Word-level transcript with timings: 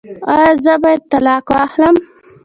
ایا 0.33 0.51
زه 0.63 0.73
باید 0.83 1.01
طلاق 1.11 1.45
واخلم؟ 1.53 1.95